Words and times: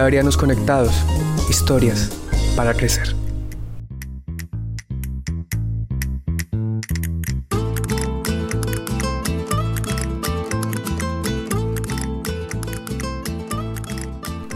Claverianos 0.00 0.38
Conectados. 0.38 0.94
Historias 1.50 2.10
para 2.56 2.72
crecer. 2.72 3.14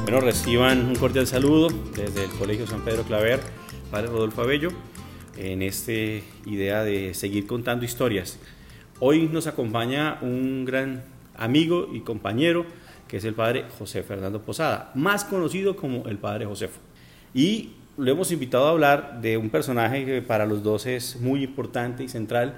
Bueno, 0.04 0.22
reciban 0.22 0.86
un 0.86 0.94
cordial 0.94 1.26
saludo 1.26 1.68
desde 1.94 2.24
el 2.24 2.30
Colegio 2.30 2.66
San 2.66 2.80
Pedro 2.82 3.02
Claver, 3.02 3.40
Padre 3.90 4.06
Rodolfo 4.06 4.40
Abello, 4.40 4.70
en 5.36 5.60
esta 5.60 5.92
idea 5.92 6.84
de 6.84 7.12
seguir 7.12 7.46
contando 7.46 7.84
historias. 7.84 8.38
Hoy 8.98 9.28
nos 9.30 9.46
acompaña 9.46 10.16
un 10.22 10.64
gran 10.64 11.02
amigo 11.36 11.90
y 11.92 12.00
compañero, 12.00 12.64
que 13.08 13.18
es 13.18 13.24
el 13.24 13.34
Padre 13.34 13.66
José 13.78 14.02
Fernando 14.02 14.42
Posada, 14.42 14.90
más 14.94 15.24
conocido 15.24 15.76
como 15.76 16.06
el 16.06 16.18
Padre 16.18 16.46
Josefo. 16.46 16.80
Y 17.32 17.70
lo 17.96 18.10
hemos 18.10 18.32
invitado 18.32 18.66
a 18.66 18.70
hablar 18.70 19.20
de 19.20 19.36
un 19.36 19.50
personaje 19.50 20.04
que 20.04 20.22
para 20.22 20.46
los 20.46 20.62
dos 20.62 20.86
es 20.86 21.20
muy 21.20 21.44
importante 21.44 22.04
y 22.04 22.08
central, 22.08 22.54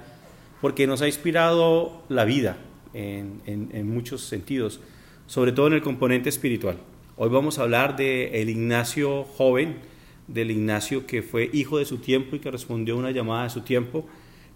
porque 0.61 0.87
nos 0.87 1.01
ha 1.01 1.07
inspirado 1.07 2.01
la 2.09 2.25
vida 2.25 2.57
en, 2.93 3.41
en 3.45 3.89
muchos 3.89 4.21
sentidos, 4.21 4.79
sobre 5.27 5.51
todo 5.51 5.67
en 5.67 5.73
el 5.73 5.81
componente 5.81 6.29
espiritual. 6.29 6.77
Hoy 7.15 7.29
vamos 7.29 7.57
a 7.57 7.63
hablar 7.63 7.95
de 7.95 8.41
el 8.41 8.49
Ignacio 8.49 9.23
joven, 9.23 9.77
del 10.27 10.51
Ignacio 10.51 11.07
que 11.07 11.23
fue 11.23 11.49
hijo 11.51 11.79
de 11.79 11.85
su 11.85 11.97
tiempo 11.97 12.35
y 12.35 12.39
que 12.39 12.51
respondió 12.51 12.95
a 12.95 12.97
una 12.97 13.11
llamada 13.11 13.45
de 13.45 13.49
su 13.49 13.61
tiempo, 13.61 14.05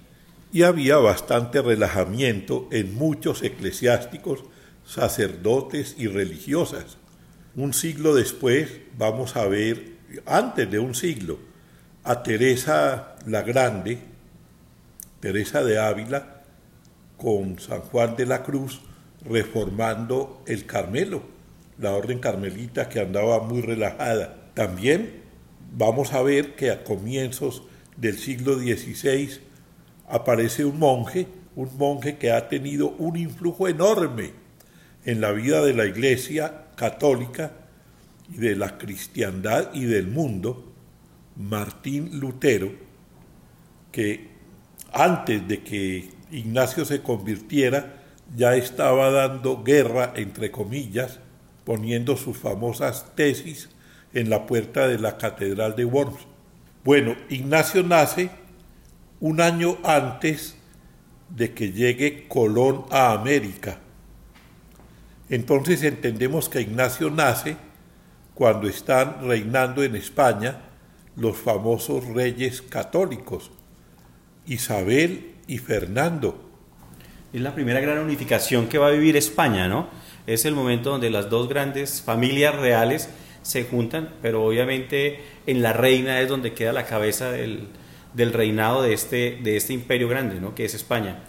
Y 0.53 0.62
había 0.62 0.97
bastante 0.97 1.62
relajamiento 1.62 2.69
en 2.72 2.94
muchos 2.97 3.43
eclesiásticos, 3.43 4.44
sacerdotes 4.84 5.94
y 5.97 6.09
religiosas. 6.09 6.97
Un 7.55 7.72
siglo 7.72 8.15
después 8.15 8.69
vamos 8.99 9.37
a 9.37 9.47
ver, 9.47 9.93
antes 10.27 10.69
de 10.69 10.81
un 10.81 10.94
siglo, 10.94 11.38
a 12.03 12.22
Teresa 12.22 13.16
la 13.27 13.43
Grande, 13.43 13.99
Teresa 15.21 15.62
de 15.62 15.78
Ávila, 15.78 16.43
con 17.17 17.59
San 17.61 17.81
Juan 17.82 18.17
de 18.17 18.27
la 18.27 18.43
Cruz, 18.43 18.81
reformando 19.25 20.43
el 20.47 20.67
Carmelo, 20.67 21.22
la 21.78 21.93
orden 21.93 22.19
carmelita 22.19 22.88
que 22.88 23.00
andaba 23.00 23.41
muy 23.41 23.61
relajada. 23.61 24.50
También 24.55 25.22
vamos 25.77 26.12
a 26.12 26.22
ver 26.22 26.56
que 26.56 26.71
a 26.71 26.82
comienzos 26.82 27.62
del 27.97 28.19
siglo 28.19 28.59
XVI 28.59 29.50
aparece 30.10 30.65
un 30.65 30.78
monje, 30.78 31.26
un 31.56 31.71
monje 31.76 32.19
que 32.19 32.32
ha 32.32 32.48
tenido 32.48 32.91
un 32.98 33.16
influjo 33.16 33.69
enorme 33.69 34.32
en 35.04 35.21
la 35.21 35.32
vida 35.32 35.62
de 35.62 35.75
la 35.75 35.87
Iglesia 35.87 36.66
católica 36.76 37.53
y 38.32 38.38
de 38.38 38.56
la 38.56 38.78
cristiandad 38.78 39.72
y 39.72 39.84
del 39.84 40.06
mundo, 40.06 40.72
Martín 41.37 42.20
Lutero, 42.20 42.70
que 43.93 44.28
antes 44.93 45.47
de 45.47 45.62
que 45.62 46.10
Ignacio 46.31 46.84
se 46.84 47.03
convirtiera, 47.03 47.97
ya 48.37 48.54
estaba 48.54 49.10
dando 49.10 49.62
guerra, 49.65 50.12
entre 50.16 50.50
comillas, 50.50 51.19
poniendo 51.65 52.16
sus 52.16 52.37
famosas 52.37 53.15
tesis 53.15 53.69
en 54.12 54.31
la 54.31 54.47
puerta 54.47 54.87
de 54.87 54.99
la 54.99 55.16
Catedral 55.16 55.75
de 55.76 55.84
Worms. 55.84 56.20
Bueno, 56.84 57.16
Ignacio 57.28 57.82
nace 57.82 58.31
un 59.20 59.41
año 59.41 59.78
antes 59.84 60.56
de 61.28 61.53
que 61.54 61.72
llegue 61.72 62.26
Colón 62.28 62.84
a 62.91 63.12
América. 63.12 63.78
Entonces 65.28 65.82
entendemos 65.84 66.48
que 66.48 66.62
Ignacio 66.62 67.10
nace 67.10 67.56
cuando 68.34 68.69
están 68.69 69.26
reinando 69.26 69.84
en 69.84 69.94
España 69.94 70.62
los 71.16 71.36
famosos 71.36 72.06
reyes 72.06 72.62
católicos, 72.62 73.50
Isabel 74.47 75.34
y 75.47 75.58
Fernando 75.58 76.50
es 77.32 77.41
la 77.41 77.54
primera 77.54 77.81
gran 77.81 77.98
unificación 77.98 78.66
que 78.66 78.78
va 78.78 78.88
a 78.88 78.91
vivir 78.91 79.16
España, 79.16 79.69
¿no? 79.69 79.88
Es 80.26 80.44
el 80.44 80.54
momento 80.54 80.91
donde 80.91 81.10
las 81.10 81.31
dos 81.31 81.48
grandes 81.48 82.02
familias 82.02 82.56
reales 82.56 83.08
se 83.42 83.64
juntan, 83.64 84.10
pero 84.20 84.44
obviamente 84.44 85.20
en 85.47 85.62
la 85.62 85.72
reina 85.72 86.20
es 86.20 86.28
donde 86.28 86.52
queda 86.52 86.72
la 86.72 86.87
cabeza 86.87 87.31
del, 87.31 87.69
del 88.15 88.33
reinado 88.33 88.83
de 88.83 88.93
este, 88.93 89.39
de 89.43 89.57
este 89.57 89.73
imperio 89.73 90.09
grande, 90.09 90.41
¿no? 90.41 90.55
Que 90.55 90.65
es 90.65 90.75
España. 90.75 91.21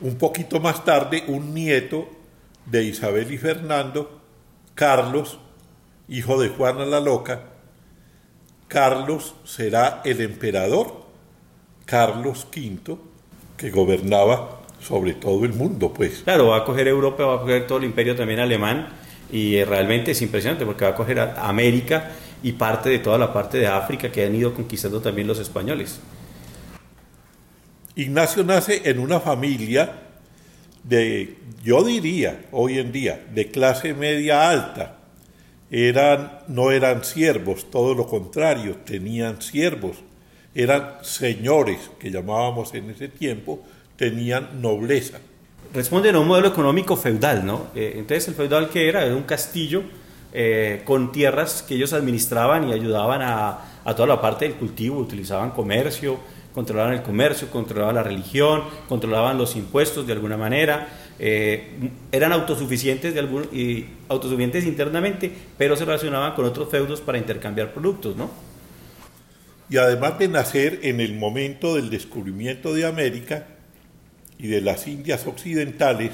Un 0.00 0.16
poquito 0.16 0.60
más 0.60 0.84
tarde, 0.84 1.24
un 1.28 1.54
nieto 1.54 2.08
de 2.66 2.84
Isabel 2.84 3.30
y 3.32 3.38
Fernando, 3.38 4.20
Carlos, 4.74 5.38
hijo 6.08 6.40
de 6.40 6.48
Juana 6.48 6.84
la 6.84 7.00
Loca, 7.00 7.42
Carlos 8.68 9.34
será 9.44 10.02
el 10.04 10.20
emperador, 10.20 11.04
Carlos 11.86 12.46
V, 12.54 12.96
que 13.56 13.70
gobernaba 13.70 14.60
sobre 14.80 15.14
todo 15.14 15.44
el 15.44 15.52
mundo, 15.52 15.92
pues. 15.92 16.22
Claro, 16.24 16.48
va 16.48 16.58
a 16.58 16.64
coger 16.64 16.88
Europa, 16.88 17.24
va 17.24 17.36
a 17.36 17.40
coger 17.40 17.66
todo 17.66 17.78
el 17.78 17.84
imperio 17.84 18.16
también 18.16 18.40
alemán 18.40 18.88
y 19.32 19.56
eh, 19.56 19.64
realmente 19.64 20.10
es 20.10 20.22
impresionante 20.22 20.66
porque 20.66 20.84
va 20.84 20.90
a 20.90 20.94
coger 20.94 21.20
a 21.20 21.48
América 21.48 22.10
y 22.42 22.52
parte 22.52 22.90
de 22.90 22.98
toda 22.98 23.16
la 23.16 23.32
parte 23.32 23.58
de 23.58 23.66
África 23.66 24.10
que 24.10 24.26
han 24.26 24.34
ido 24.34 24.52
conquistando 24.52 25.00
también 25.00 25.26
los 25.26 25.38
españoles. 25.38 26.00
Ignacio 27.96 28.42
nace 28.42 28.82
en 28.88 28.98
una 28.98 29.20
familia 29.20 29.92
de, 30.82 31.36
yo 31.62 31.84
diría, 31.84 32.46
hoy 32.50 32.78
en 32.78 32.90
día, 32.92 33.24
de 33.32 33.50
clase 33.50 33.94
media 33.94 34.50
alta. 34.50 34.98
Eran, 35.70 36.40
no 36.48 36.70
eran 36.70 37.04
siervos, 37.04 37.70
todo 37.70 37.94
lo 37.94 38.06
contrario, 38.06 38.76
tenían 38.84 39.40
siervos. 39.40 39.96
Eran 40.54 40.98
señores, 41.02 41.90
que 41.98 42.10
llamábamos 42.10 42.74
en 42.74 42.90
ese 42.90 43.08
tiempo, 43.08 43.62
tenían 43.96 44.60
nobleza. 44.60 45.18
Responden 45.72 46.14
a 46.16 46.20
un 46.20 46.28
modelo 46.28 46.48
económico 46.48 46.96
feudal, 46.96 47.44
¿no? 47.44 47.68
Eh, 47.74 47.94
entonces 47.96 48.28
el 48.28 48.34
feudal 48.34 48.68
que 48.68 48.88
era, 48.88 49.04
era 49.04 49.16
un 49.16 49.22
castillo 49.22 49.82
eh, 50.32 50.82
con 50.84 51.10
tierras 51.12 51.62
que 51.62 51.74
ellos 51.74 51.92
administraban 51.92 52.68
y 52.68 52.72
ayudaban 52.72 53.22
a, 53.22 53.58
a, 53.84 53.94
toda 53.94 54.08
la 54.08 54.20
parte 54.20 54.46
del 54.46 54.54
cultivo, 54.54 54.98
utilizaban 54.98 55.50
comercio, 55.50 56.18
controlaban 56.54 56.94
el 56.94 57.02
comercio, 57.02 57.50
controlaban 57.50 57.96
la 57.96 58.02
religión, 58.02 58.62
controlaban 58.88 59.36
los 59.36 59.56
impuestos 59.56 60.06
de 60.06 60.12
alguna 60.12 60.36
manera, 60.36 60.88
eh, 61.18 61.90
eran 62.12 62.32
autosuficientes, 62.32 63.12
de 63.12 63.20
algún, 63.20 63.48
y 63.52 63.86
autosuficientes 64.08 64.64
internamente, 64.64 65.32
pero 65.58 65.76
se 65.76 65.84
relacionaban 65.84 66.34
con 66.34 66.44
otros 66.44 66.70
feudos 66.70 67.00
para 67.00 67.18
intercambiar 67.18 67.72
productos, 67.72 68.16
¿no? 68.16 68.30
Y 69.68 69.78
además 69.78 70.18
de 70.18 70.28
nacer 70.28 70.80
en 70.82 71.00
el 71.00 71.14
momento 71.14 71.74
del 71.74 71.90
descubrimiento 71.90 72.72
de 72.72 72.86
América 72.86 73.46
y 74.38 74.46
de 74.46 74.60
las 74.60 74.86
Indias 74.86 75.26
Occidentales, 75.26 76.12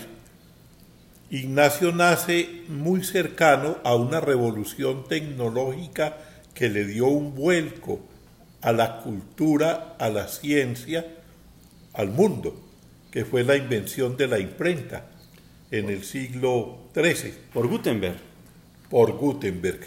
Ignacio 1.30 1.92
nace 1.92 2.62
muy 2.68 3.04
cercano 3.04 3.78
a 3.84 3.94
una 3.94 4.20
revolución 4.20 5.04
tecnológica 5.06 6.16
que 6.54 6.68
le 6.68 6.84
dio 6.84 7.06
un 7.06 7.34
vuelco 7.34 8.00
a 8.62 8.72
la 8.72 8.98
cultura, 9.00 9.96
a 9.98 10.08
la 10.08 10.28
ciencia, 10.28 11.06
al 11.94 12.10
mundo, 12.10 12.60
que 13.10 13.24
fue 13.24 13.42
la 13.44 13.56
invención 13.56 14.16
de 14.16 14.28
la 14.28 14.38
imprenta 14.38 15.10
en 15.70 15.88
el 15.88 16.04
siglo 16.04 16.90
XIII. 16.94 17.34
Por 17.52 17.68
Gutenberg. 17.68 18.18
Por 18.88 19.12
Gutenberg. 19.12 19.80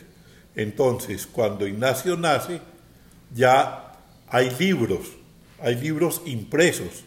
Entonces, 0.55 1.27
cuando 1.27 1.67
Ignacio 1.67 2.17
nace, 2.17 2.61
ya 3.33 3.93
hay 4.27 4.49
libros, 4.59 5.13
hay 5.61 5.75
libros 5.75 6.21
impresos, 6.25 7.03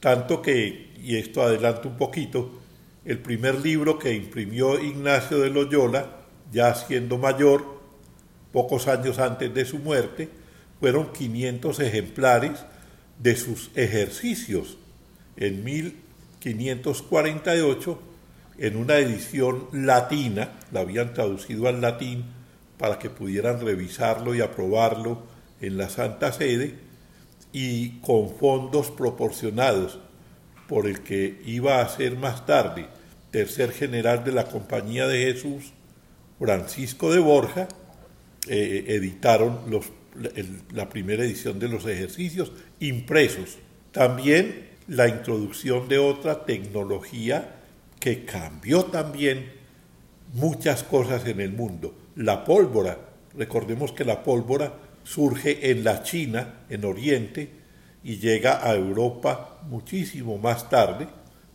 tanto 0.00 0.40
que, 0.42 0.92
y 1.02 1.16
esto 1.16 1.42
adelanto 1.42 1.88
un 1.88 1.96
poquito, 1.96 2.60
el 3.04 3.18
primer 3.18 3.60
libro 3.60 3.98
que 3.98 4.14
imprimió 4.14 4.80
Ignacio 4.80 5.38
de 5.40 5.50
Loyola, 5.50 6.06
ya 6.52 6.74
siendo 6.74 7.18
mayor, 7.18 7.64
pocos 8.52 8.88
años 8.88 9.18
antes 9.18 9.52
de 9.52 9.64
su 9.64 9.78
muerte, 9.78 10.28
fueron 10.84 11.14
500 11.14 11.80
ejemplares 11.80 12.66
de 13.18 13.36
sus 13.36 13.70
ejercicios 13.74 14.76
en 15.38 15.64
1548 15.64 17.98
en 18.58 18.76
una 18.76 18.98
edición 18.98 19.68
latina, 19.72 20.52
la 20.72 20.80
habían 20.80 21.14
traducido 21.14 21.68
al 21.68 21.80
latín 21.80 22.26
para 22.76 22.98
que 22.98 23.08
pudieran 23.08 23.62
revisarlo 23.62 24.34
y 24.34 24.42
aprobarlo 24.42 25.22
en 25.62 25.78
la 25.78 25.88
Santa 25.88 26.32
Sede 26.32 26.74
y 27.50 28.00
con 28.00 28.36
fondos 28.36 28.90
proporcionados 28.90 30.00
por 30.68 30.86
el 30.86 31.00
que 31.00 31.40
iba 31.46 31.80
a 31.80 31.88
ser 31.88 32.18
más 32.18 32.44
tarde 32.44 32.88
tercer 33.30 33.72
general 33.72 34.22
de 34.22 34.32
la 34.32 34.48
Compañía 34.48 35.08
de 35.08 35.32
Jesús, 35.32 35.72
Francisco 36.38 37.10
de 37.10 37.20
Borja, 37.20 37.68
eh, 38.46 38.84
editaron 38.88 39.60
los, 39.70 39.86
la 40.72 40.88
primera 40.88 41.24
edición 41.24 41.58
de 41.58 41.68
los 41.68 41.86
ejercicios 41.86 42.52
impresos. 42.80 43.58
También 43.92 44.68
la 44.88 45.08
introducción 45.08 45.88
de 45.88 45.98
otra 45.98 46.44
tecnología 46.44 47.56
que 48.00 48.24
cambió 48.24 48.84
también 48.84 49.52
muchas 50.34 50.82
cosas 50.82 51.26
en 51.26 51.40
el 51.40 51.52
mundo. 51.52 51.94
La 52.16 52.44
pólvora, 52.44 52.98
recordemos 53.36 53.92
que 53.92 54.04
la 54.04 54.22
pólvora 54.22 54.74
surge 55.04 55.70
en 55.70 55.84
la 55.84 56.02
China, 56.02 56.64
en 56.68 56.84
Oriente, 56.84 57.50
y 58.02 58.18
llega 58.18 58.68
a 58.68 58.74
Europa 58.74 59.60
muchísimo 59.68 60.36
más 60.36 60.68
tarde, 60.68 61.08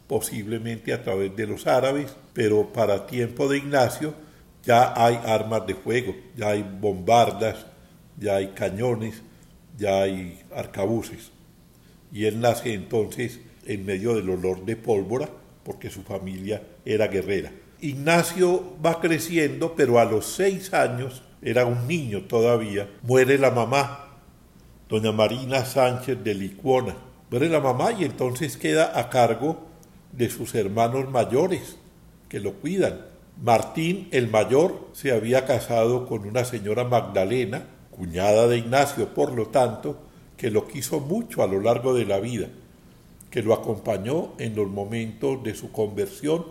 posiblemente 0.07 0.91
a 0.91 1.03
través 1.03 1.35
de 1.35 1.45
los 1.45 1.67
árabes, 1.67 2.15
pero 2.33 2.73
para 2.73 3.05
tiempo 3.05 3.47
de 3.47 3.57
Ignacio 3.57 4.15
ya 4.63 4.93
hay 4.95 5.19
armas 5.23 5.67
de 5.67 5.75
fuego, 5.75 6.15
ya 6.35 6.49
hay 6.49 6.63
bombardas, 6.63 7.67
ya 8.19 8.35
hay 8.35 8.49
cañones, 8.49 9.21
ya 9.77 10.01
hay 10.01 10.41
arcabuces. 10.55 11.31
Y 12.11 12.25
él 12.25 12.39
nace 12.39 12.73
entonces 12.73 13.39
en 13.65 13.85
medio 13.85 14.15
del 14.15 14.29
olor 14.29 14.65
de 14.65 14.75
pólvora, 14.75 15.29
porque 15.63 15.89
su 15.89 16.01
familia 16.01 16.63
era 16.85 17.07
guerrera. 17.07 17.51
Ignacio 17.81 18.75
va 18.83 18.99
creciendo, 18.99 19.75
pero 19.75 19.99
a 19.99 20.05
los 20.05 20.25
seis 20.25 20.73
años, 20.73 21.23
era 21.41 21.65
un 21.65 21.87
niño 21.87 22.23
todavía, 22.23 22.89
muere 23.01 23.37
la 23.37 23.51
mamá, 23.51 24.17
doña 24.89 25.11
Marina 25.11 25.63
Sánchez 25.63 26.21
de 26.23 26.33
Licuona. 26.33 26.95
Muere 27.29 27.47
la 27.47 27.59
mamá 27.59 27.91
y 27.93 28.03
entonces 28.03 28.57
queda 28.57 28.99
a 28.99 29.09
cargo 29.09 29.67
de 30.11 30.29
sus 30.29 30.55
hermanos 30.55 31.09
mayores, 31.09 31.77
que 32.27 32.39
lo 32.39 32.55
cuidan. 32.55 33.05
Martín 33.41 34.09
el 34.11 34.29
mayor 34.29 34.89
se 34.93 35.11
había 35.11 35.45
casado 35.45 36.07
con 36.07 36.27
una 36.27 36.43
señora 36.43 36.83
Magdalena, 36.83 37.67
cuñada 37.99 38.47
de 38.47 38.59
Ignacio, 38.59 39.13
por 39.13 39.33
lo 39.33 39.47
tanto, 39.47 39.97
que 40.37 40.49
lo 40.49 40.69
quiso 40.69 41.01
mucho 41.01 41.43
a 41.43 41.47
lo 41.47 41.59
largo 41.59 41.93
de 41.93 42.05
la 42.05 42.21
vida, 42.21 42.47
que 43.29 43.43
lo 43.43 43.53
acompañó 43.53 44.31
en 44.37 44.55
los 44.55 44.69
momentos 44.69 45.43
de 45.43 45.53
su 45.53 45.73
conversión 45.73 46.45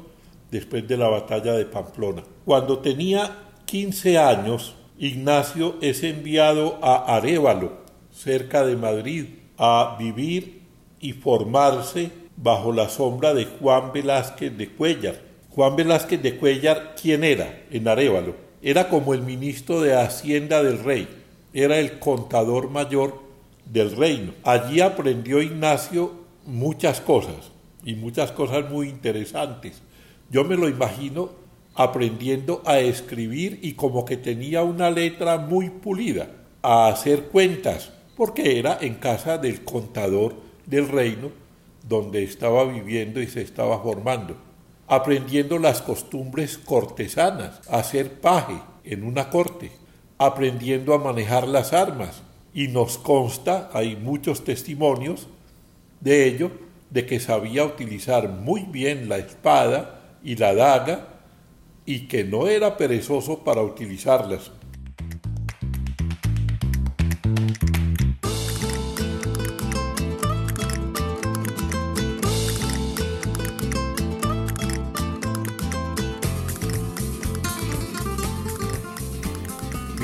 después 0.51 0.87
de 0.87 0.99
la 0.99 1.09
batalla 1.09 1.55
de 1.55 1.65
Pamplona. 1.65 2.23
Cuando 2.45 2.81
tenía 2.81 3.35
15 3.65 4.19
años, 4.19 4.77
Ignacio 4.99 5.77
es 5.81 6.03
enviado 6.03 6.79
a 6.83 7.17
Arevalo, 7.17 7.79
cerca 8.13 8.67
de 8.67 8.77
Madrid, 8.77 9.25
a 9.57 9.97
vivir 9.99 10.61
y 11.01 11.15
formarse 11.15 12.11
bajo 12.37 12.73
la 12.73 12.91
sombra 12.91 13.33
de 13.33 13.47
Juan 13.47 13.93
Velázquez 13.95 14.55
de 14.55 14.69
Cuellar. 14.69 15.23
Juan 15.49 15.77
Velázquez 15.77 16.23
de 16.23 16.37
Cuellar, 16.37 16.95
¿quién 17.01 17.25
era 17.25 17.63
en 17.71 17.89
Arevalo? 17.89 18.35
Era 18.61 18.91
como 18.91 19.15
el 19.15 19.23
ministro 19.23 19.81
de 19.81 19.95
Hacienda 19.95 20.63
del 20.63 20.85
rey, 20.85 21.18
era 21.53 21.79
el 21.79 21.99
contador 21.99 22.71
mayor 22.71 23.21
del 23.65 23.97
reino. 23.97 24.33
Allí 24.45 24.81
aprendió 24.81 25.43
Ignacio 25.43 26.13
muchas 26.47 27.01
cosas 27.01 27.53
y 27.85 27.95
muchas 27.95 28.33
cosas 28.33 28.71
muy 28.71 28.89
interesantes. 28.89 29.83
Yo 30.31 30.45
me 30.45 30.57
lo 30.57 30.69
imagino 30.69 31.31
aprendiendo 31.75 32.63
a 32.67 32.81
escribir 32.81 33.61
y 33.63 33.75
como 33.75 34.05
que 34.05 34.17
tenía 34.17 34.63
una 34.63 34.91
letra 34.91 35.39
muy 35.39 35.71
pulida, 35.71 36.29
a 36.61 36.89
hacer 36.89 37.25
cuentas, 37.29 37.93
porque 38.17 38.59
era 38.59 38.79
en 38.81 38.97
casa 38.97 39.39
del 39.39 39.63
contador 39.63 40.35
del 40.67 40.89
reino 40.89 41.31
donde 41.89 42.25
estaba 42.25 42.65
viviendo 42.65 43.23
y 43.23 43.29
se 43.29 43.43
estaba 43.43 43.81
formando, 43.81 44.37
aprendiendo 44.89 45.59
las 45.59 45.81
costumbres 45.81 46.59
cortesanas, 46.59 47.61
a 47.69 47.83
ser 47.85 48.21
paje 48.21 48.61
en 48.85 49.05
una 49.05 49.31
corte, 49.31 49.71
aprendiendo 50.19 50.95
a 50.95 50.99
manejar 50.99 51.47
las 51.49 51.73
armas. 51.73 52.23
Y 52.53 52.69
nos 52.69 52.99
consta, 52.99 53.71
hay 53.73 53.97
muchos 53.97 54.45
testimonios 54.45 55.29
de 56.01 56.27
ello, 56.27 56.51
de 56.91 57.07
que 57.07 57.21
sabía 57.21 57.65
utilizar 57.65 58.29
muy 58.29 58.63
bien 58.63 59.09
la 59.09 59.19
espada 59.19 60.01
y 60.23 60.37
la 60.37 60.55
daga 60.55 61.09
y 61.85 62.09
que 62.09 62.25
no 62.25 62.49
era 62.49 62.77
perezoso 62.77 63.45
para 63.45 63.63
utilizarlas. 63.63 64.51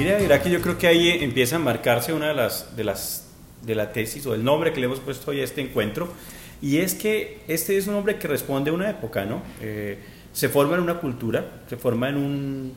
Mira, 0.05 0.43
que 0.43 0.51
yo 0.51 0.61
creo 0.61 0.77
que 0.77 0.87
ahí 0.87 1.09
empieza 1.23 1.57
a 1.57 1.59
marcarse 1.59 2.13
una 2.13 2.29
de 2.29 2.35
las, 2.35 2.77
de 2.77 2.85
las 2.85 3.25
de 3.63 3.75
la 3.75 3.91
tesis 3.91 4.27
o 4.27 4.35
el 4.35 4.45
nombre 4.45 4.75
que 4.75 4.81
le 4.81 4.85
hemos 4.85 5.01
puesto 5.01 5.31
hoy 5.31 5.41
a 5.41 5.45
este 5.45 5.63
encuentro, 5.63 6.13
y 6.61 6.77
es 6.77 6.95
que 6.95 7.39
este 7.49 7.79
es 7.79 7.87
un 7.87 7.95
hombre 7.95 8.19
que 8.19 8.29
responde 8.29 8.71
a 8.71 8.75
una 8.75 8.91
época, 8.91 9.25
¿no? 9.25 9.43
Eh, 9.63 9.99
se 10.31 10.51
forma 10.51 10.75
en 10.75 10.83
una 10.83 11.01
cultura, 11.01 11.63
se 11.71 11.79
forma 11.79 12.11
en 12.11 12.17
un, 12.17 12.73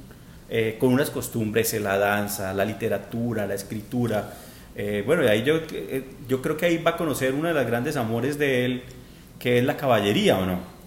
eh, 0.50 0.78
con 0.80 0.94
unas 0.94 1.10
costumbres, 1.10 1.74
la 1.82 1.98
danza, 1.98 2.54
la 2.54 2.64
literatura, 2.64 3.46
la 3.46 3.56
escritura. 3.56 4.34
Eh, 4.74 5.04
bueno, 5.06 5.26
y 5.26 5.28
ahí 5.28 5.44
yo, 5.44 5.60
yo 6.30 6.42
creo 6.42 6.56
que 6.56 6.68
ahí 6.68 6.78
va 6.78 6.92
a 6.92 6.98
conocer 6.98 7.34
uno 7.34 7.50
de 7.50 7.54
los 7.54 7.66
grandes 7.66 7.98
amores 7.98 8.38
de 8.38 8.64
él, 8.64 8.84
que 9.38 9.58
es 9.58 9.66
la 9.66 9.76
caballería, 9.76 10.38
¿o 10.38 10.46
no? 10.46 10.78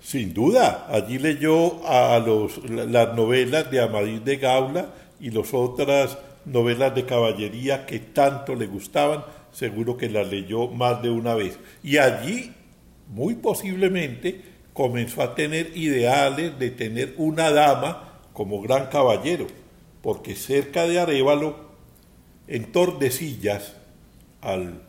Sin 0.00 0.32
duda, 0.32 0.86
allí 0.88 1.18
leyó 1.18 1.86
a 1.86 2.18
los, 2.20 2.58
las 2.70 3.14
novelas 3.14 3.70
de 3.70 3.82
Amadís 3.82 4.24
de 4.24 4.36
Gaula, 4.36 4.86
y 5.20 5.30
las 5.30 5.52
otras 5.54 6.18
novelas 6.44 6.94
de 6.94 7.06
caballería 7.06 7.86
que 7.86 7.98
tanto 7.98 8.54
le 8.54 8.66
gustaban, 8.66 9.24
seguro 9.52 9.96
que 9.96 10.08
las 10.08 10.30
leyó 10.30 10.68
más 10.68 11.02
de 11.02 11.10
una 11.10 11.34
vez. 11.34 11.58
Y 11.82 11.98
allí, 11.98 12.52
muy 13.08 13.34
posiblemente, 13.34 14.42
comenzó 14.72 15.22
a 15.22 15.34
tener 15.34 15.76
ideales 15.76 16.58
de 16.58 16.70
tener 16.70 17.14
una 17.16 17.50
dama 17.50 18.20
como 18.32 18.60
gran 18.60 18.86
caballero, 18.88 19.46
porque 20.02 20.34
cerca 20.34 20.86
de 20.86 21.00
Arevalo, 21.00 21.66
en 22.46 22.70
Tordesillas, 22.70 23.74
al 24.40 24.82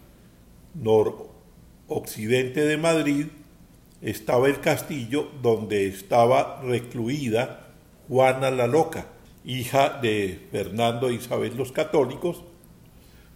occidente 1.88 2.62
de 2.62 2.78
Madrid, 2.78 3.28
estaba 4.02 4.48
el 4.48 4.60
castillo 4.60 5.30
donde 5.42 5.88
estaba 5.88 6.62
recluida 6.62 7.68
Juana 8.08 8.52
la 8.52 8.68
Loca, 8.68 9.08
hija 9.48 9.98
de 10.02 10.46
Fernando 10.52 11.08
e 11.08 11.14
Isabel 11.14 11.56
los 11.56 11.72
Católicos, 11.72 12.44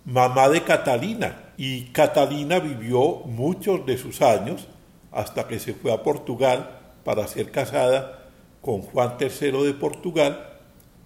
mamá 0.05 0.49
de 0.49 0.61
Catalina. 0.61 1.53
Y 1.57 1.85
Catalina 1.85 2.59
vivió 2.59 3.21
muchos 3.25 3.85
de 3.85 3.97
sus 3.97 4.21
años 4.21 4.67
hasta 5.11 5.47
que 5.47 5.57
se 5.57 5.73
fue 5.73 5.91
a 5.93 6.03
Portugal 6.03 6.79
para 7.05 7.27
ser 7.27 7.49
casada 7.51 8.29
con 8.61 8.81
Juan 8.81 9.15
III 9.19 9.63
de 9.63 9.73
Portugal. 9.73 10.59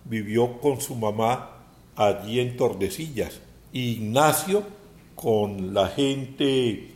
Vivió 0.06 0.60
con 0.60 0.82
su 0.82 0.96
mamá 0.96 1.52
allí 1.96 2.40
en 2.40 2.58
Tordesillas. 2.58 3.42
Ignacio 3.74 4.64
con 5.14 5.74
la 5.74 5.88
gente 5.88 6.92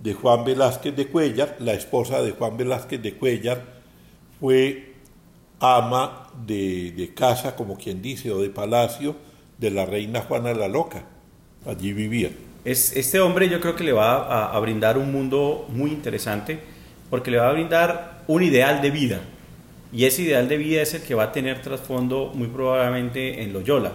de 0.00 0.12
Juan 0.12 0.44
Velázquez 0.44 0.94
de 0.94 1.08
Cuellar, 1.08 1.56
la 1.60 1.72
esposa 1.72 2.22
de 2.22 2.32
Juan 2.32 2.58
Velázquez 2.58 3.00
de 3.00 3.14
Cuellar, 3.14 3.64
fue 4.38 4.93
ama 5.64 6.28
de, 6.46 7.12
casa, 7.14 7.56
como 7.56 7.76
quien 7.76 8.02
dice, 8.02 8.30
o 8.30 8.40
de 8.40 8.50
palacio 8.50 9.16
de 9.58 9.70
la 9.70 9.86
reina 9.86 10.20
Juana 10.20 10.52
la 10.52 10.68
Loca. 10.68 11.04
Allí 11.66 11.92
vivía. 11.92 12.30
Es, 12.64 12.96
este 12.96 13.20
hombre 13.20 13.48
yo 13.48 13.60
creo 13.60 13.76
que 13.76 13.84
le 13.84 13.92
va 13.92 14.52
a, 14.54 14.58
brindar 14.60 14.98
un 14.98 15.12
mundo 15.12 15.66
muy 15.68 15.90
interesante 15.90 16.60
porque 17.10 17.30
le 17.30 17.38
va 17.38 17.50
a 17.50 17.52
brindar 17.52 18.24
un 18.26 18.42
ideal 18.42 18.82
de 18.82 18.90
vida. 18.90 19.20
Y 19.92 20.06
ese 20.06 20.22
ideal 20.22 20.48
de 20.48 20.56
vida 20.56 20.82
es 20.82 20.94
el 20.94 21.02
que 21.02 21.14
va 21.14 21.24
a 21.24 21.32
tener 21.32 21.62
trasfondo 21.62 22.32
muy 22.34 22.48
probablemente 22.48 23.42
en 23.42 23.52
Loyola, 23.52 23.92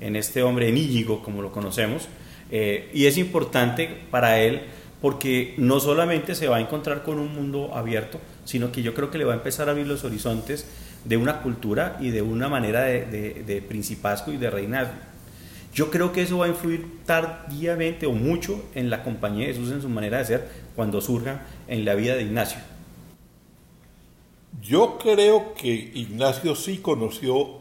en 0.00 0.16
este 0.16 0.42
hombre, 0.42 0.68
en 0.68 0.76
Íñigo, 0.76 1.22
como 1.22 1.42
lo 1.42 1.50
conocemos. 1.50 2.08
Eh, 2.50 2.90
y 2.92 3.06
es 3.06 3.18
importante 3.18 3.88
para 4.10 4.40
él 4.40 4.62
porque 5.00 5.54
no 5.58 5.80
solamente 5.80 6.34
se 6.34 6.48
va 6.48 6.56
a 6.56 6.60
encontrar 6.60 7.02
con 7.02 7.18
un 7.18 7.34
mundo 7.34 7.70
abierto, 7.74 8.18
sino 8.44 8.72
que 8.72 8.82
yo 8.82 8.94
creo 8.94 9.10
que 9.10 9.18
le 9.18 9.24
va 9.24 9.32
a 9.32 9.36
empezar 9.36 9.68
a 9.68 9.72
abrir 9.72 9.86
los 9.86 10.04
horizontes 10.04 10.66
de 11.04 11.16
una 11.16 11.40
cultura 11.40 11.96
y 12.00 12.10
de 12.10 12.22
una 12.22 12.48
manera 12.48 12.82
de, 12.82 13.42
de, 13.46 13.62
principazgo 13.62 14.32
y 14.32 14.36
de 14.36 14.50
reinazgo. 14.50 14.94
Yo 15.74 15.90
creo 15.90 16.12
que 16.12 16.22
eso 16.22 16.38
va 16.38 16.46
a 16.46 16.48
influir 16.48 17.04
tardíamente 17.04 18.06
o 18.06 18.12
mucho 18.12 18.64
en 18.74 18.90
la 18.90 19.02
compañía 19.02 19.46
de 19.46 19.54
Jesús, 19.54 19.70
en 19.70 19.82
su 19.82 19.88
manera 19.88 20.18
de 20.18 20.24
ser, 20.24 20.48
cuando 20.74 21.00
surja 21.00 21.42
en 21.68 21.84
la 21.84 21.94
vida 21.94 22.14
de 22.16 22.22
Ignacio. 22.22 22.58
Yo 24.62 24.98
creo 24.98 25.54
que 25.54 25.68
Ignacio 25.68 26.56
sí 26.56 26.78
conoció 26.78 27.58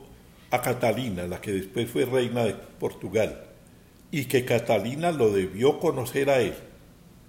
a 0.49 0.61
Catalina, 0.61 1.27
la 1.27 1.41
que 1.41 1.51
después 1.51 1.89
fue 1.89 2.05
reina 2.05 2.43
de 2.43 2.55
Portugal, 2.79 3.43
y 4.11 4.25
que 4.25 4.45
Catalina 4.45 5.11
lo 5.11 5.31
debió 5.31 5.79
conocer 5.79 6.29
a 6.29 6.39
él. 6.39 6.55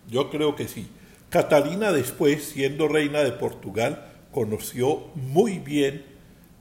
Yo 0.08 0.30
creo 0.30 0.56
que 0.56 0.68
sí. 0.68 0.88
Catalina 1.28 1.92
después, 1.92 2.44
siendo 2.44 2.88
reina 2.88 3.22
de 3.22 3.32
Portugal, 3.32 4.07
conoció 4.32 5.06
muy 5.14 5.58
bien 5.58 6.04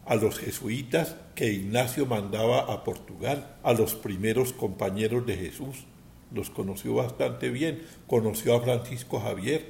a 0.06 0.16
los 0.16 0.40
jesuitas 0.40 1.16
que 1.36 1.52
Ignacio 1.52 2.06
mandaba 2.06 2.60
a 2.72 2.84
Portugal, 2.84 3.56
a 3.64 3.74
los 3.74 3.94
primeros 3.94 4.54
compañeros 4.54 5.26
de 5.26 5.36
Jesús. 5.36 5.86
Los 6.32 6.50
conoció 6.50 6.96
bastante 6.96 7.50
bien. 7.50 7.84
Conoció 8.08 8.56
a 8.56 8.62
Francisco 8.62 9.20
Javier, 9.20 9.66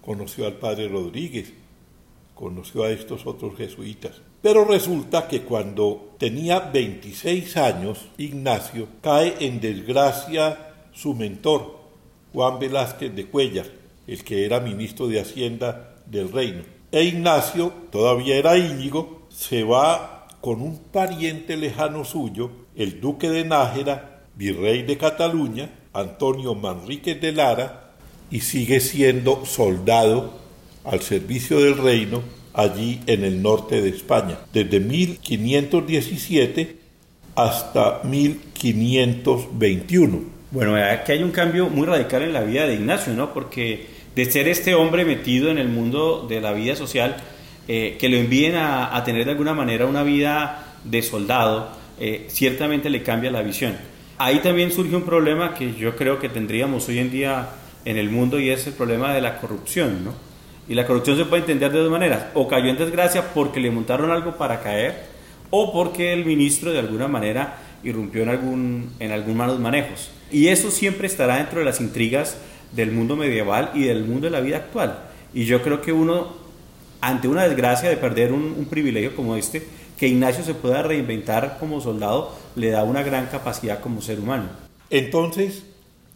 conoció 0.00 0.46
al 0.46 0.54
padre 0.54 0.88
Rodríguez, 0.88 1.52
conoció 2.34 2.84
a 2.84 2.90
estos 2.90 3.26
otros 3.26 3.56
jesuitas. 3.56 4.22
Pero 4.40 4.64
resulta 4.64 5.28
que 5.28 5.42
cuando 5.42 6.14
tenía 6.18 6.58
26 6.60 7.56
años, 7.56 8.08
Ignacio 8.18 8.88
cae 9.00 9.36
en 9.40 9.60
desgracia 9.60 10.74
su 10.92 11.14
mentor, 11.14 11.80
Juan 12.32 12.58
Velázquez 12.58 13.14
de 13.14 13.26
Cuellar, 13.26 13.66
el 14.06 14.24
que 14.24 14.44
era 14.44 14.60
ministro 14.60 15.06
de 15.06 15.20
Hacienda 15.20 15.96
del 16.06 16.32
reino. 16.32 16.81
E 16.92 17.02
Ignacio, 17.04 17.72
todavía 17.90 18.36
era 18.36 18.58
Íñigo, 18.58 19.22
se 19.30 19.64
va 19.64 20.28
con 20.42 20.60
un 20.60 20.78
pariente 20.78 21.56
lejano 21.56 22.04
suyo, 22.04 22.50
el 22.76 23.00
duque 23.00 23.30
de 23.30 23.46
Nájera, 23.46 24.24
virrey 24.36 24.82
de 24.82 24.98
Cataluña, 24.98 25.70
Antonio 25.94 26.54
Manríquez 26.54 27.18
de 27.18 27.32
Lara, 27.32 27.94
y 28.30 28.40
sigue 28.40 28.80
siendo 28.80 29.46
soldado 29.46 30.34
al 30.84 31.00
servicio 31.00 31.60
del 31.60 31.78
reino 31.78 32.20
allí 32.52 33.00
en 33.06 33.24
el 33.24 33.40
norte 33.40 33.80
de 33.80 33.88
España, 33.88 34.36
desde 34.52 34.78
1517 34.78 36.76
hasta 37.34 38.02
1521. 38.04 40.20
Bueno, 40.50 40.76
aquí 40.76 41.12
hay 41.12 41.22
un 41.22 41.30
cambio 41.30 41.70
muy 41.70 41.86
radical 41.86 42.20
en 42.20 42.34
la 42.34 42.42
vida 42.42 42.66
de 42.66 42.74
Ignacio, 42.74 43.14
¿no? 43.14 43.32
Porque 43.32 43.91
de 44.14 44.24
ser 44.30 44.48
este 44.48 44.74
hombre 44.74 45.04
metido 45.04 45.50
en 45.50 45.58
el 45.58 45.68
mundo 45.68 46.26
de 46.28 46.40
la 46.40 46.52
vida 46.52 46.76
social, 46.76 47.16
eh, 47.68 47.96
que 47.98 48.08
lo 48.08 48.16
envíen 48.16 48.56
a, 48.56 49.02
tener 49.04 49.24
de 49.24 49.32
alguna 49.32 49.54
manera 49.54 49.86
una 49.86 50.02
vida 50.02 50.76
de 50.84 51.02
soldado, 51.02 51.70
eh, 51.98 52.26
ciertamente 52.28 52.90
le 52.90 53.02
cambia 53.02 53.30
la 53.30 53.42
visión. 53.42 53.76
Ahí 54.18 54.40
también 54.40 54.70
surge 54.70 54.94
un 54.94 55.04
problema 55.04 55.54
que 55.54 55.74
yo 55.74 55.96
creo 55.96 56.18
que 56.18 56.28
tendríamos 56.28 56.88
hoy 56.88 56.98
en 56.98 57.10
día 57.10 57.50
en 57.84 57.96
el 57.96 58.10
mundo 58.10 58.38
y 58.38 58.50
es 58.50 58.66
el 58.66 58.72
problema 58.74 59.14
de 59.14 59.20
la 59.20 59.40
corrupción, 59.40 60.04
¿no? 60.04 60.14
Y 60.68 60.74
la 60.74 60.86
corrupción 60.86 61.16
se 61.16 61.24
puede 61.24 61.42
entender 61.42 61.72
de 61.72 61.80
dos 61.80 61.90
maneras. 61.90 62.26
O 62.34 62.46
cayó 62.46 62.68
en 62.68 62.78
desgracia 62.78 63.32
porque 63.34 63.60
le 63.60 63.70
montaron 63.70 64.10
algo 64.10 64.36
para 64.36 64.60
caer, 64.60 65.04
o 65.50 65.72
porque 65.72 66.12
el 66.12 66.24
ministro 66.24 66.72
de 66.72 66.78
alguna 66.78 67.08
manera 67.08 67.58
irrumpió 67.82 68.22
en 68.22 68.28
algún, 68.28 68.92
en 69.00 69.12
algún 69.12 69.36
malos 69.36 69.58
manejos. 69.58 70.10
Y 70.30 70.48
eso 70.48 70.70
siempre 70.70 71.06
estará 71.06 71.36
dentro 71.36 71.58
de 71.58 71.64
las 71.64 71.80
intrigas 71.80 72.38
del 72.72 72.92
mundo 72.92 73.16
medieval 73.16 73.70
y 73.74 73.84
del 73.84 74.04
mundo 74.04 74.26
de 74.26 74.30
la 74.30 74.40
vida 74.40 74.56
actual. 74.58 74.98
Y 75.34 75.44
yo 75.44 75.62
creo 75.62 75.80
que 75.80 75.92
uno, 75.92 76.28
ante 77.00 77.28
una 77.28 77.44
desgracia 77.44 77.88
de 77.88 77.96
perder 77.96 78.32
un, 78.32 78.66
privilegio 78.68 79.14
como 79.14 79.36
este, 79.36 79.66
que 79.96 80.08
Ignacio 80.08 80.44
se 80.44 80.54
pueda 80.54 80.82
reinventar 80.82 81.58
como 81.58 81.80
soldado, 81.80 82.34
le 82.56 82.70
da 82.70 82.84
una 82.84 83.02
gran 83.02 83.26
capacidad 83.26 83.80
como 83.80 84.02
ser 84.02 84.18
humano. 84.18 84.48
Entonces, 84.90 85.64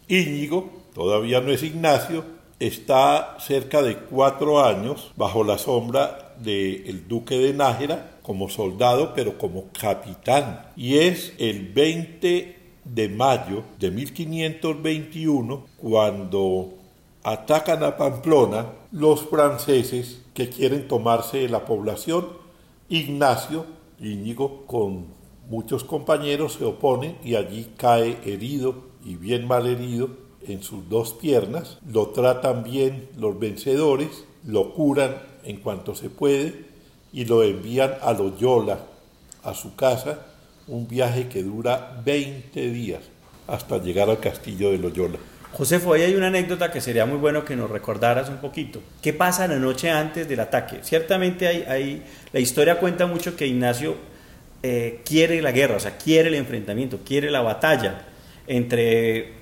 Íñigo, 0.07 0.71
todavía 0.93 1.41
no 1.41 1.51
es 1.51 1.63
Ignacio, 1.63 2.23
está 2.59 3.37
cerca 3.39 3.81
de 3.81 3.97
cuatro 3.97 4.63
años 4.63 5.11
bajo 5.15 5.43
la 5.43 5.57
sombra 5.57 6.35
del 6.39 7.07
duque 7.07 7.37
de 7.37 7.53
Nájera 7.53 8.17
como 8.21 8.49
soldado, 8.49 9.13
pero 9.15 9.37
como 9.37 9.65
capitán. 9.71 10.67
Y 10.75 10.97
es 10.97 11.33
el 11.37 11.71
20 11.71 12.56
de 12.93 13.09
mayo 13.09 13.63
de 13.79 13.91
1521 13.91 15.65
cuando 15.77 16.73
atacan 17.23 17.83
a 17.83 17.97
Pamplona 17.97 18.67
los 18.91 19.21
franceses 19.21 20.21
que 20.33 20.49
quieren 20.49 20.87
tomarse 20.87 21.47
la 21.49 21.65
población. 21.65 22.27
Ignacio 22.89 23.65
Íñigo 23.99 24.65
con 24.67 25.07
muchos 25.49 25.83
compañeros 25.83 26.53
se 26.53 26.65
opone 26.65 27.17
y 27.23 27.35
allí 27.35 27.71
cae 27.77 28.17
herido 28.25 28.75
y 29.03 29.15
bien 29.15 29.47
mal 29.47 29.65
herido 29.67 30.09
en 30.45 30.63
sus 30.63 30.87
dos 30.87 31.13
piernas, 31.13 31.79
lo 31.85 32.09
tratan 32.09 32.63
bien 32.63 33.09
los 33.17 33.37
vencedores, 33.39 34.25
lo 34.45 34.73
curan 34.73 35.17
en 35.43 35.57
cuanto 35.57 35.95
se 35.95 36.09
puede 36.09 36.65
y 37.11 37.25
lo 37.25 37.43
envían 37.43 37.95
a 38.01 38.13
Loyola, 38.13 38.79
a 39.43 39.53
su 39.53 39.75
casa, 39.75 40.25
un 40.67 40.87
viaje 40.87 41.27
que 41.27 41.43
dura 41.43 42.01
20 42.05 42.59
días 42.69 43.01
hasta 43.47 43.77
llegar 43.77 44.09
al 44.09 44.19
castillo 44.19 44.71
de 44.71 44.77
Loyola. 44.77 45.17
Josefo, 45.53 45.93
ahí 45.93 46.03
hay 46.03 46.15
una 46.15 46.27
anécdota 46.27 46.71
que 46.71 46.81
sería 46.81 47.05
muy 47.05 47.17
bueno 47.17 47.45
que 47.45 47.55
nos 47.55 47.71
recordaras 47.71 48.29
un 48.29 48.37
poquito. 48.37 48.81
¿Qué 49.01 49.13
pasa 49.13 49.47
la 49.47 49.55
noche 49.55 49.89
antes 49.89 50.27
del 50.27 50.39
ataque? 50.39 50.79
Ciertamente 50.83 51.47
hay, 51.47 52.03
la 52.33 52.39
historia 52.39 52.79
cuenta 52.79 53.07
mucho 53.07 53.35
que 53.35 53.47
Ignacio 53.47 53.95
eh, 54.61 55.01
quiere 55.05 55.41
la 55.41 55.51
guerra, 55.51 55.77
o 55.77 55.79
sea, 55.79 55.97
quiere 55.97 56.29
el 56.29 56.35
enfrentamiento, 56.35 56.99
quiere 57.05 57.31
la 57.31 57.41
batalla 57.41 58.05
entre 58.45 59.37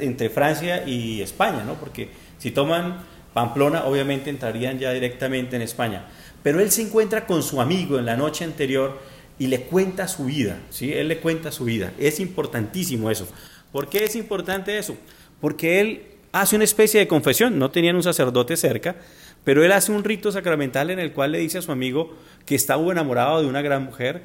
entre 0.00 0.28
Francia 0.28 0.86
y 0.86 1.22
España, 1.22 1.64
¿no? 1.64 1.74
Porque 1.74 2.10
si 2.38 2.50
toman 2.50 2.98
Pamplona, 3.32 3.84
obviamente 3.84 4.30
entrarían 4.30 4.78
ya 4.78 4.92
directamente 4.92 5.56
en 5.56 5.62
España. 5.62 6.04
Pero 6.42 6.60
él 6.60 6.70
se 6.70 6.82
encuentra 6.82 7.26
con 7.26 7.42
su 7.42 7.60
amigo 7.60 7.98
en 7.98 8.06
la 8.06 8.16
noche 8.16 8.44
anterior 8.44 9.00
y 9.38 9.48
le 9.48 9.62
cuenta 9.62 10.08
su 10.08 10.26
vida, 10.26 10.60
¿sí? 10.70 10.92
Él 10.92 11.08
le 11.08 11.18
cuenta 11.18 11.50
su 11.50 11.64
vida. 11.64 11.92
Es 11.98 12.20
importantísimo 12.20 13.10
eso. 13.10 13.26
¿Por 13.72 13.88
qué 13.88 14.04
es 14.04 14.14
importante 14.16 14.78
eso? 14.78 14.96
Porque 15.40 15.80
él 15.80 16.02
hace 16.32 16.56
una 16.56 16.64
especie 16.64 17.00
de 17.00 17.08
confesión, 17.08 17.58
no 17.58 17.70
tenían 17.70 17.96
un 17.96 18.02
sacerdote 18.02 18.56
cerca, 18.56 18.96
pero 19.44 19.64
él 19.64 19.72
hace 19.72 19.92
un 19.92 20.04
rito 20.04 20.32
sacramental 20.32 20.90
en 20.90 20.98
el 20.98 21.12
cual 21.12 21.32
le 21.32 21.38
dice 21.38 21.58
a 21.58 21.62
su 21.62 21.72
amigo 21.72 22.14
que 22.46 22.54
estaba 22.54 22.90
enamorado 22.90 23.42
de 23.42 23.48
una 23.48 23.62
gran 23.62 23.84
mujer, 23.84 24.22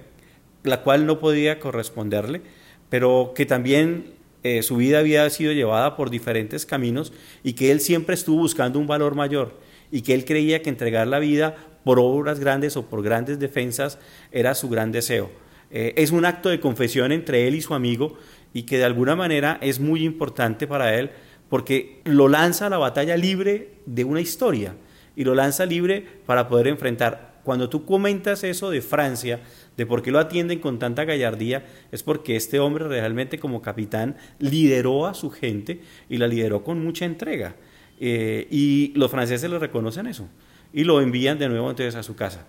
la 0.64 0.82
cual 0.82 1.06
no 1.06 1.20
podía 1.20 1.60
corresponderle, 1.60 2.42
pero 2.90 3.34
que 3.36 3.46
también 3.46 4.14
eh, 4.44 4.64
su 4.64 4.78
vida 4.78 5.00
había 5.00 5.30
sido 5.30 5.52
llevada 5.52 5.96
por 5.96 6.10
diferentes 6.10 6.66
caminos 6.66 7.12
y 7.44 7.54
que 7.54 7.72
él 7.72 7.82
siempre 7.82 8.16
estuvo 8.16 8.38
buscando 8.38 8.80
un 8.80 8.88
valor 8.88 9.16
mayor 9.16 9.60
y 9.92 10.02
que 10.02 10.14
él 10.14 10.26
creía 10.26 10.62
que 10.62 10.70
entregar 10.70 11.08
la 11.08 11.20
vida 11.20 11.58
por 11.84 12.00
obras 12.00 12.40
grandes 12.40 12.78
o 12.78 12.86
por 12.86 13.04
grandes 13.04 13.40
defensas 13.40 14.00
era 14.32 14.56
su 14.56 14.70
gran 14.70 14.92
deseo. 14.92 15.30
Eh, 15.72 15.94
es 15.98 16.12
un 16.12 16.26
acto 16.26 16.50
de 16.50 16.60
confesión 16.60 17.12
entre 17.12 17.48
él 17.48 17.56
y 17.56 17.62
su 17.62 17.74
amigo 17.74 18.18
y 18.54 18.64
que 18.64 18.78
de 18.78 18.86
alguna 18.86 19.16
manera 19.16 19.58
es 19.62 19.80
muy 19.80 20.04
importante 20.04 20.68
para 20.68 20.98
él 20.98 21.12
porque 21.48 22.02
lo 22.06 22.28
lanza 22.28 22.68
a 22.68 22.70
la 22.70 22.78
batalla 22.78 23.18
libre 23.18 23.74
de 23.86 24.04
una 24.04 24.22
historia 24.22 24.76
y 25.16 25.24
lo 25.24 25.36
lanza 25.36 25.66
libre 25.66 26.06
para 26.26 26.48
poder 26.48 26.68
enfrentar. 26.68 27.40
Cuando 27.44 27.70
tú 27.70 27.86
comentas 27.86 28.44
eso 28.44 28.70
de 28.70 28.82
Francia, 28.82 29.40
de 29.76 29.86
por 29.86 30.02
qué 30.02 30.12
lo 30.12 30.20
atienden 30.20 30.60
con 30.60 30.78
tanta 30.78 31.06
gallardía, 31.06 31.66
es 31.92 32.04
porque 32.04 32.36
este 32.36 32.60
hombre 32.60 32.88
realmente 32.88 33.40
como 33.40 33.62
capitán 33.62 34.18
lideró 34.40 35.08
a 35.08 35.14
su 35.14 35.32
gente 35.32 35.82
y 36.10 36.18
la 36.18 36.28
lideró 36.28 36.64
con 36.64 36.84
mucha 36.84 37.06
entrega. 37.06 37.56
Eh, 38.00 38.48
y 38.52 38.94
los 38.96 39.10
franceses 39.10 39.50
le 39.50 39.60
reconocen 39.60 40.08
eso 40.08 40.30
y 40.74 40.84
lo 40.84 41.02
envían 41.02 41.40
de 41.40 41.50
nuevo 41.50 41.70
entonces 41.70 41.96
a 41.96 42.04
su 42.04 42.16
casa. 42.16 42.46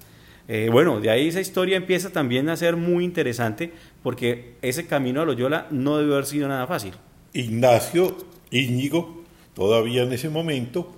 Eh, 0.49 0.69
bueno, 0.71 1.01
de 1.01 1.11
ahí 1.11 1.29
esa 1.29 1.41
historia 1.41 1.77
empieza 1.77 2.11
también 2.11 2.49
a 2.49 2.57
ser 2.57 2.77
muy 2.77 3.05
interesante 3.05 3.73
porque 4.03 4.55
ese 4.63 4.87
camino 4.87 5.21
a 5.21 5.25
Loyola 5.25 5.67
no 5.71 5.99
debió 5.99 6.15
haber 6.15 6.27
sido 6.27 6.49
nada 6.49 6.67
fácil. 6.67 6.95
Ignacio 7.33 8.17
Íñigo, 8.51 9.23
todavía 9.55 10.03
en 10.03 10.13
ese 10.13 10.29
momento, 10.29 10.91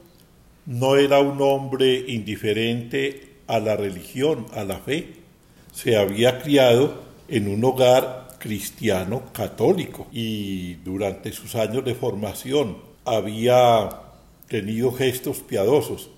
no 0.65 0.97
era 0.97 1.19
un 1.19 1.41
hombre 1.43 2.05
indiferente 2.09 3.33
a 3.47 3.59
la 3.59 3.77
religión, 3.77 4.47
a 4.55 4.65
la 4.65 4.79
fe. 4.79 5.15
Se 5.73 5.97
había 5.97 6.41
criado 6.41 7.03
en 7.29 7.49
un 7.49 7.65
hogar 7.65 8.29
cristiano 8.39 9.23
católico 9.33 10.07
y 10.13 10.75
durante 10.77 11.33
sus 11.33 11.55
años 11.55 11.85
de 11.85 11.95
formación 11.95 12.79
había 13.05 13.89
tenido 14.49 14.93
gestos 14.93 15.39
piadosos. 15.39 16.11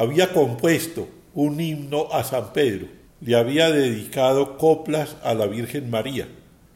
Había 0.00 0.32
compuesto 0.32 1.10
un 1.34 1.60
himno 1.60 2.08
a 2.10 2.24
San 2.24 2.54
Pedro, 2.54 2.86
le 3.20 3.36
había 3.36 3.70
dedicado 3.70 4.56
coplas 4.56 5.18
a 5.22 5.34
la 5.34 5.46
Virgen 5.46 5.90
María. 5.90 6.26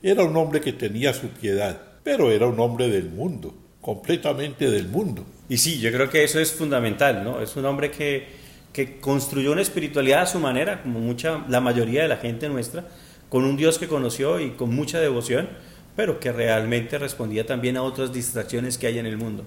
Era 0.03 0.25
un 0.25 0.37
hombre 0.37 0.61
que 0.61 0.75
tenía 0.75 1.15
su 1.15 1.29
piedad, 1.29 1.81
pero 2.03 2.31
era 2.31 2.47
un 2.47 2.61
hombre 2.61 2.91
del 2.91 3.09
mundo, 3.09 3.55
completamente 3.81 4.71
del 4.71 4.89
mundo. 4.89 5.25
Y 5.49 5.57
sí, 5.57 5.81
yo 5.81 5.91
creo 5.91 6.11
que 6.11 6.23
eso 6.23 6.39
es 6.39 6.53
fundamental, 6.53 7.25
¿no? 7.25 7.41
Es 7.41 7.57
un 7.57 7.65
hombre 7.65 7.91
que, 7.91 8.27
que 8.75 9.01
construyó 9.01 9.53
una 9.53 9.63
espiritualidad 9.63 10.21
a 10.21 10.27
su 10.27 10.39
manera, 10.39 10.83
como 10.83 11.01
mucha, 11.01 11.47
la 11.49 11.63
mayoría 11.63 12.03
de 12.03 12.09
la 12.09 12.19
gente 12.19 12.51
nuestra, 12.51 12.87
con 13.31 13.47
un 13.47 13.57
Dios 13.57 13.79
que 13.79 13.89
conoció 13.89 14.39
y 14.39 14.51
con 14.51 14.75
mucha 14.75 15.01
devoción, 15.01 15.49
pero 15.97 16.21
que 16.21 16.31
realmente 16.31 16.99
respondía 16.99 17.47
también 17.47 17.79
a 17.79 17.85
otras 17.85 18.13
distracciones 18.13 18.77
que 18.77 18.87
hay 18.87 18.99
en 18.99 19.07
el 19.07 19.17
mundo. 19.17 19.47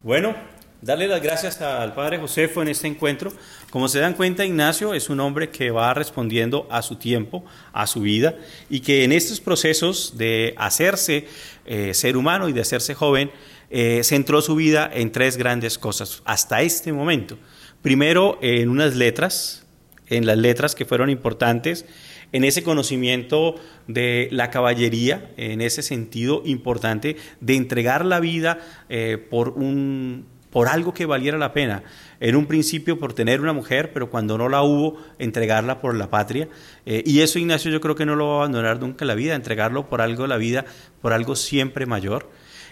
Bueno, 0.00 0.36
darle 0.80 1.08
las 1.08 1.22
gracias 1.22 1.60
al 1.60 1.94
Padre 1.94 2.18
Josefo 2.18 2.62
en 2.62 2.68
este 2.68 2.86
encuentro. 2.86 3.32
Como 3.70 3.88
se 3.88 3.98
dan 3.98 4.14
cuenta, 4.14 4.44
Ignacio 4.44 4.94
es 4.94 5.08
un 5.10 5.20
hombre 5.20 5.50
que 5.50 5.70
va 5.70 5.92
respondiendo 5.94 6.66
a 6.70 6.82
su 6.82 6.96
tiempo, 6.96 7.44
a 7.72 7.86
su 7.86 8.00
vida, 8.00 8.36
y 8.70 8.80
que 8.80 9.04
en 9.04 9.12
estos 9.12 9.40
procesos 9.40 10.16
de 10.16 10.54
hacerse 10.56 11.26
eh, 11.66 11.94
ser 11.94 12.16
humano 12.16 12.48
y 12.48 12.52
de 12.52 12.60
hacerse 12.60 12.94
joven, 12.94 13.30
eh, 13.70 14.00
centró 14.02 14.40
su 14.40 14.54
vida 14.54 14.90
en 14.92 15.12
tres 15.12 15.36
grandes 15.36 15.78
cosas 15.78 16.22
hasta 16.24 16.62
este 16.62 16.92
momento. 16.92 17.38
Primero, 17.82 18.38
en 18.40 18.70
unas 18.70 18.96
letras, 18.96 19.66
en 20.06 20.26
las 20.26 20.38
letras 20.38 20.74
que 20.74 20.86
fueron 20.86 21.10
importantes, 21.10 21.84
en 22.32 22.44
ese 22.44 22.62
conocimiento 22.62 23.56
de 23.86 24.28
la 24.32 24.50
caballería, 24.50 25.30
en 25.36 25.60
ese 25.60 25.82
sentido 25.82 26.42
importante 26.44 27.16
de 27.40 27.56
entregar 27.56 28.04
la 28.04 28.20
vida 28.20 28.58
eh, 28.88 29.18
por 29.30 29.50
un 29.50 30.26
por 30.50 30.68
algo 30.68 30.94
que 30.94 31.06
valiera 31.06 31.38
la 31.38 31.52
pena. 31.52 31.82
En 32.20 32.36
un 32.36 32.46
principio 32.46 32.98
por 32.98 33.12
tener 33.12 33.40
una 33.40 33.52
mujer, 33.52 33.92
pero 33.92 34.10
cuando 34.10 34.38
no 34.38 34.48
la 34.48 34.62
hubo, 34.62 34.98
entregarla 35.18 35.80
por 35.80 35.94
la 35.94 36.10
patria. 36.10 36.48
Eh, 36.86 37.02
y 37.06 37.20
eso 37.20 37.38
Ignacio 37.38 37.70
yo 37.70 37.80
creo 37.80 37.94
que 37.94 38.06
no 38.06 38.16
lo 38.16 38.26
va 38.26 38.34
a 38.34 38.36
abandonar 38.38 38.80
nunca 38.80 39.04
en 39.04 39.08
la 39.08 39.14
vida, 39.14 39.34
entregarlo 39.34 39.88
por 39.88 40.00
algo 40.00 40.26
la 40.26 40.36
vida, 40.36 40.64
por 41.00 41.12
algo 41.12 41.36
siempre 41.36 41.86
mayor. 41.86 42.28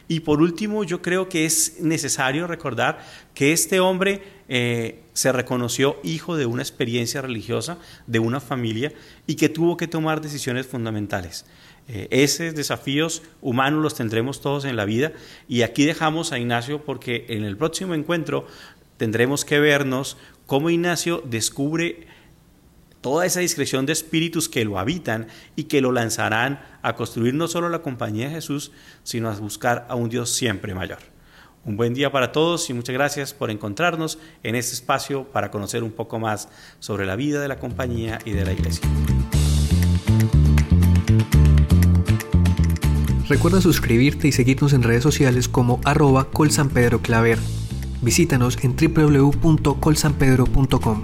Y 0.08 0.20
por 0.20 0.40
último, 0.40 0.84
yo 0.84 1.02
creo 1.02 1.28
que 1.28 1.44
es 1.44 1.80
necesario 1.80 2.46
recordar 2.46 3.00
que 3.34 3.52
este 3.52 3.80
hombre 3.80 4.22
eh, 4.48 5.02
se 5.14 5.32
reconoció 5.32 5.96
hijo 6.04 6.36
de 6.36 6.46
una 6.46 6.62
experiencia 6.62 7.22
religiosa, 7.22 7.78
de 8.06 8.20
una 8.20 8.40
familia, 8.40 8.92
y 9.26 9.34
que 9.34 9.48
tuvo 9.48 9.76
que 9.76 9.88
tomar 9.88 10.20
decisiones 10.20 10.66
fundamentales. 10.66 11.44
Eh, 11.88 12.08
esos 12.10 12.54
desafíos 12.54 13.22
humanos 13.40 13.82
los 13.82 13.94
tendremos 13.94 14.40
todos 14.40 14.64
en 14.64 14.74
la 14.74 14.84
vida 14.84 15.12
y 15.48 15.62
aquí 15.62 15.84
dejamos 15.84 16.32
a 16.32 16.38
Ignacio 16.38 16.84
porque 16.84 17.26
en 17.28 17.44
el 17.44 17.56
próximo 17.56 17.94
encuentro 17.94 18.46
tendremos 18.96 19.44
que 19.44 19.60
vernos 19.60 20.16
cómo 20.46 20.70
Ignacio 20.70 21.22
descubre 21.24 22.08
toda 23.00 23.24
esa 23.24 23.38
discreción 23.38 23.86
de 23.86 23.92
espíritus 23.92 24.48
que 24.48 24.64
lo 24.64 24.80
habitan 24.80 25.28
y 25.54 25.64
que 25.64 25.80
lo 25.80 25.92
lanzarán 25.92 26.60
a 26.82 26.96
construir 26.96 27.34
no 27.34 27.46
solo 27.46 27.68
la 27.68 27.82
compañía 27.82 28.28
de 28.28 28.34
Jesús, 28.34 28.72
sino 29.04 29.30
a 29.30 29.36
buscar 29.36 29.86
a 29.88 29.94
un 29.94 30.08
Dios 30.08 30.30
siempre 30.30 30.74
mayor. 30.74 30.98
Un 31.64 31.76
buen 31.76 31.94
día 31.94 32.10
para 32.10 32.32
todos 32.32 32.68
y 32.68 32.74
muchas 32.74 32.94
gracias 32.94 33.32
por 33.32 33.50
encontrarnos 33.50 34.18
en 34.42 34.56
este 34.56 34.74
espacio 34.74 35.24
para 35.24 35.52
conocer 35.52 35.84
un 35.84 35.92
poco 35.92 36.18
más 36.18 36.48
sobre 36.80 37.06
la 37.06 37.14
vida 37.14 37.40
de 37.40 37.48
la 37.48 37.60
compañía 37.60 38.18
y 38.24 38.32
de 38.32 38.44
la 38.44 38.52
iglesia. 38.52 38.88
Recuerda 43.28 43.60
suscribirte 43.60 44.28
y 44.28 44.32
seguirnos 44.32 44.72
en 44.72 44.84
redes 44.84 45.02
sociales 45.02 45.48
como 45.48 45.80
arroba 45.84 46.30
colsanpedroclaver. 46.30 47.40
Visítanos 48.00 48.56
en 48.62 48.76
www.colsanpedro.com. 48.76 51.02